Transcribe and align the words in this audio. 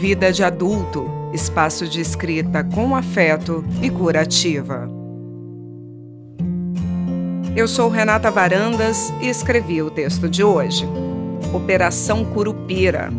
Vida 0.00 0.32
de 0.32 0.42
Adulto 0.42 1.10
espaço 1.30 1.86
de 1.86 2.00
escrita 2.00 2.64
com 2.64 2.96
afeto 2.96 3.62
e 3.82 3.90
curativa. 3.90 4.88
Eu 7.54 7.68
sou 7.68 7.90
Renata 7.90 8.30
Varandas 8.30 9.12
e 9.20 9.28
escrevi 9.28 9.82
o 9.82 9.90
texto 9.90 10.26
de 10.26 10.42
hoje. 10.42 10.88
Operação 11.52 12.24
Curupira. 12.24 13.12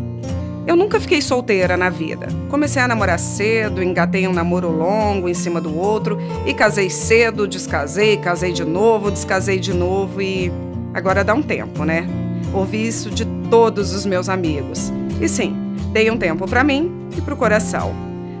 Eu 0.66 0.74
nunca 0.74 0.98
fiquei 0.98 1.22
solteira 1.22 1.76
na 1.76 1.88
vida. 1.88 2.26
Comecei 2.50 2.82
a 2.82 2.88
namorar 2.88 3.20
cedo, 3.20 3.80
engatei 3.80 4.26
um 4.26 4.32
namoro 4.32 4.68
longo 4.68 5.28
em 5.28 5.34
cima 5.34 5.60
do 5.60 5.78
outro 5.78 6.18
e 6.44 6.52
casei 6.52 6.90
cedo, 6.90 7.46
descasei, 7.46 8.16
casei 8.16 8.52
de 8.52 8.64
novo, 8.64 9.08
descasei 9.08 9.60
de 9.60 9.72
novo 9.72 10.20
e 10.20 10.50
agora 10.92 11.22
dá 11.22 11.32
um 11.32 11.44
tempo, 11.44 11.84
né? 11.84 12.08
Ouvi 12.52 12.88
isso 12.88 13.08
de 13.08 13.24
todos 13.48 13.94
os 13.94 14.04
meus 14.04 14.28
amigos. 14.28 14.92
E 15.20 15.28
sim, 15.28 15.61
dei 15.92 16.10
um 16.10 16.16
tempo 16.16 16.48
para 16.48 16.64
mim 16.64 16.90
e 17.16 17.20
para 17.20 17.34
o 17.34 17.36
coração. 17.36 17.94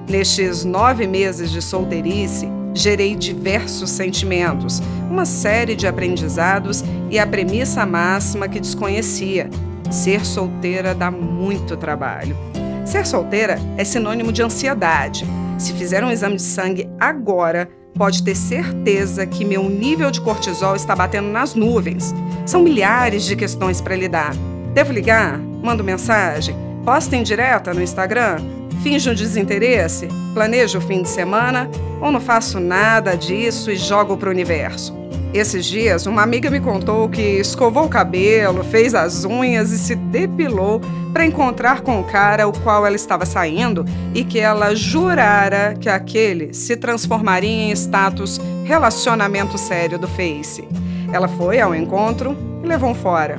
Nestes 0.08 0.64
nove 0.64 1.06
meses 1.06 1.50
de 1.50 1.60
solteirice, 1.62 2.48
gerei 2.74 3.14
diversos 3.14 3.90
sentimentos, 3.90 4.82
uma 5.10 5.24
série 5.24 5.76
de 5.76 5.86
aprendizados 5.86 6.82
e 7.10 7.18
a 7.18 7.26
premissa 7.26 7.84
máxima 7.84 8.48
que 8.48 8.58
desconhecia: 8.58 9.48
ser 9.90 10.24
solteira 10.24 10.94
dá 10.94 11.10
muito 11.10 11.76
trabalho. 11.76 12.36
Ser 12.84 13.06
solteira 13.06 13.58
é 13.76 13.84
sinônimo 13.84 14.32
de 14.32 14.42
ansiedade. 14.42 15.24
Se 15.58 15.72
fizer 15.74 16.02
um 16.02 16.10
exame 16.10 16.36
de 16.36 16.42
sangue 16.42 16.88
agora, 16.98 17.70
pode 17.94 18.22
ter 18.22 18.34
certeza 18.34 19.26
que 19.26 19.44
meu 19.44 19.68
nível 19.68 20.10
de 20.10 20.20
cortisol 20.20 20.74
está 20.74 20.96
batendo 20.96 21.28
nas 21.28 21.54
nuvens. 21.54 22.12
São 22.44 22.62
milhares 22.62 23.24
de 23.24 23.36
questões 23.36 23.80
para 23.80 23.94
lidar. 23.94 24.34
Devo 24.74 24.92
ligar? 24.92 25.38
Mando 25.38 25.84
mensagem? 25.84 26.71
Posta 26.84 27.16
direta 27.22 27.72
no 27.72 27.80
Instagram? 27.80 28.38
Finjo 28.82 29.14
desinteresse? 29.14 30.08
Planejo 30.34 30.78
o 30.78 30.80
fim 30.80 31.02
de 31.02 31.08
semana? 31.08 31.70
Ou 32.00 32.10
não 32.10 32.20
faço 32.20 32.58
nada 32.58 33.14
disso 33.16 33.70
e 33.70 33.76
jogo 33.76 34.16
para 34.16 34.28
o 34.28 34.32
universo? 34.32 34.92
Esses 35.32 35.64
dias, 35.64 36.06
uma 36.06 36.22
amiga 36.22 36.50
me 36.50 36.60
contou 36.60 37.08
que 37.08 37.22
escovou 37.22 37.84
o 37.84 37.88
cabelo, 37.88 38.64
fez 38.64 38.96
as 38.96 39.24
unhas 39.24 39.70
e 39.70 39.78
se 39.78 39.94
depilou 39.94 40.80
para 41.12 41.24
encontrar 41.24 41.82
com 41.82 42.00
o 42.00 42.04
cara 42.04 42.48
o 42.48 42.52
qual 42.52 42.84
ela 42.84 42.96
estava 42.96 43.24
saindo 43.24 43.84
e 44.12 44.24
que 44.24 44.40
ela 44.40 44.74
jurara 44.74 45.76
que 45.80 45.88
aquele 45.88 46.52
se 46.52 46.76
transformaria 46.76 47.48
em 47.48 47.70
status 47.70 48.40
relacionamento 48.64 49.56
sério 49.56 50.00
do 50.00 50.08
Face. 50.08 50.68
Ela 51.12 51.28
foi 51.28 51.60
ao 51.60 51.74
encontro 51.76 52.36
e 52.62 52.66
levou 52.66 52.90
um 52.90 52.94
fora. 52.94 53.38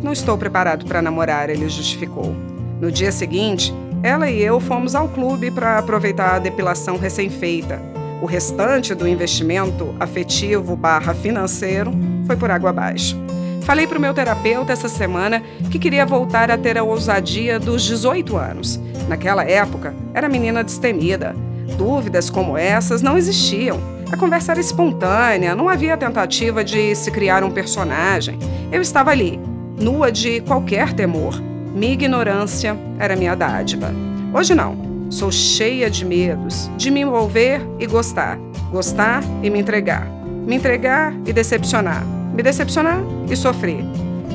Não 0.00 0.12
estou 0.12 0.38
preparado 0.38 0.86
para 0.86 1.02
namorar, 1.02 1.50
ele 1.50 1.68
justificou. 1.68 2.53
No 2.84 2.92
dia 2.92 3.10
seguinte, 3.10 3.72
ela 4.02 4.28
e 4.28 4.42
eu 4.42 4.60
fomos 4.60 4.94
ao 4.94 5.08
clube 5.08 5.50
para 5.50 5.78
aproveitar 5.78 6.34
a 6.34 6.38
depilação 6.38 6.98
recém-feita. 6.98 7.80
O 8.20 8.26
restante 8.26 8.94
do 8.94 9.08
investimento 9.08 9.94
afetivo 9.98 10.76
barra 10.76 11.14
financeiro 11.14 11.90
foi 12.26 12.36
por 12.36 12.50
água 12.50 12.68
abaixo. 12.68 13.16
Falei 13.62 13.86
para 13.86 13.96
o 13.96 14.00
meu 14.02 14.12
terapeuta 14.12 14.70
essa 14.70 14.86
semana 14.86 15.42
que 15.70 15.78
queria 15.78 16.04
voltar 16.04 16.50
a 16.50 16.58
ter 16.58 16.76
a 16.76 16.82
ousadia 16.82 17.58
dos 17.58 17.82
18 17.84 18.36
anos. 18.36 18.78
Naquela 19.08 19.44
época, 19.44 19.94
era 20.12 20.28
menina 20.28 20.62
destemida. 20.62 21.34
Dúvidas 21.78 22.28
como 22.28 22.54
essas 22.58 23.00
não 23.00 23.16
existiam. 23.16 23.80
A 24.12 24.16
conversa 24.18 24.52
era 24.52 24.60
espontânea, 24.60 25.56
não 25.56 25.70
havia 25.70 25.96
tentativa 25.96 26.62
de 26.62 26.94
se 26.94 27.10
criar 27.10 27.42
um 27.44 27.50
personagem. 27.50 28.38
Eu 28.70 28.82
estava 28.82 29.10
ali, 29.10 29.40
nua 29.80 30.12
de 30.12 30.42
qualquer 30.42 30.92
temor 30.92 31.53
minha 31.74 31.92
ignorância 31.92 32.76
era 32.98 33.16
minha 33.16 33.34
dádiva. 33.34 33.92
Hoje 34.32 34.54
não. 34.54 34.94
Sou 35.10 35.30
cheia 35.30 35.90
de 35.90 36.04
medos, 36.04 36.70
de 36.76 36.90
me 36.90 37.00
envolver 37.00 37.60
e 37.78 37.86
gostar, 37.86 38.38
gostar 38.70 39.22
e 39.42 39.50
me 39.50 39.60
entregar, 39.60 40.06
me 40.06 40.56
entregar 40.56 41.14
e 41.26 41.32
decepcionar, 41.32 42.04
me 42.32 42.42
decepcionar 42.42 42.98
e 43.30 43.36
sofrer. 43.36 43.84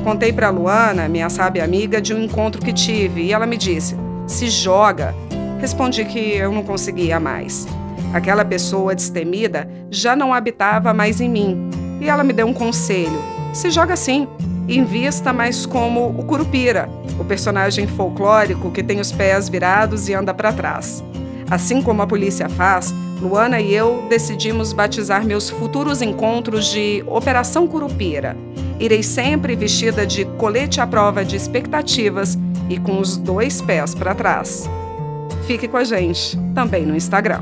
Contei 0.04 0.32
para 0.32 0.50
Luana, 0.50 1.10
minha 1.10 1.30
sábia 1.30 1.64
amiga, 1.64 2.00
de 2.00 2.14
um 2.14 2.24
encontro 2.24 2.62
que 2.62 2.72
tive 2.72 3.24
e 3.24 3.34
ela 3.34 3.46
me 3.46 3.58
disse: 3.58 3.96
"Se 4.28 4.48
joga". 4.48 5.14
Respondi 5.60 6.06
que 6.06 6.20
eu 6.20 6.52
não 6.52 6.64
conseguia 6.64 7.20
mais. 7.20 7.68
Aquela 8.14 8.46
pessoa 8.46 8.96
destemida 8.96 9.70
já 9.90 10.16
não 10.16 10.34
habitava 10.34 10.94
mais 10.94 11.20
em 11.20 11.30
mim. 11.30 11.70
E 12.00 12.08
ela 12.08 12.24
me 12.24 12.32
deu 12.32 12.48
um 12.48 12.54
conselho: 12.54 13.22
"Se 13.54 13.70
joga 13.70 13.96
sim, 13.96 14.28
invista 14.68 15.34
mais 15.34 15.66
como 15.66 16.08
o 16.10 16.24
Curupira, 16.24 16.88
o 17.20 17.26
personagem 17.26 17.86
folclórico 17.86 18.72
que 18.72 18.82
tem 18.82 19.00
os 19.00 19.12
pés 19.12 19.50
virados 19.50 20.08
e 20.08 20.14
anda 20.14 20.34
para 20.34 20.54
trás. 20.54 21.04
Assim 21.50 21.82
como 21.82 22.02
a 22.02 22.08
polícia 22.08 22.48
faz, 22.48 22.94
Luana 23.22 23.60
e 23.60 23.74
eu 23.74 24.06
decidimos 24.08 24.72
batizar 24.72 25.26
meus 25.26 25.50
futuros 25.50 26.02
encontros 26.02 26.68
de 26.68 27.04
Operação 27.06 27.68
Curupira. 27.68 28.38
Irei 28.80 29.04
sempre 29.04 29.56
vestida 29.56 30.08
de 30.08 30.24
colete 30.38 30.80
à 30.80 30.88
prova 30.88 31.26
de 31.26 31.36
expectativas 31.36 32.38
e 32.70 32.80
com 32.80 33.00
os 33.00 33.18
dois 33.18 33.62
pés 33.62 33.94
para 33.94 34.16
trás. 34.16 34.70
Fique 35.46 35.68
com 35.68 35.78
a 35.78 35.84
gente, 35.84 36.38
também 36.54 36.86
no 36.86 36.96
Instagram. 36.96 37.42